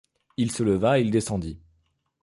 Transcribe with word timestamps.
Il 0.37 0.49
se 0.49 0.63
leva, 0.63 0.97
il 0.97 1.11
descendit. 1.11 1.59